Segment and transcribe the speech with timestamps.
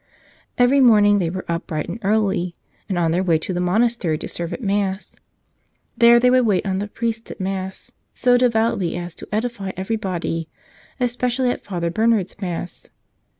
[0.57, 2.55] Every morn¬ ing they were up bright and early
[2.89, 5.15] and on their way to the monastery to serve at Mass.
[5.95, 10.49] There they would wait on the priests at Mass so devoutly as to edify everybody,
[10.99, 12.89] especially at Father Bernard's Mass.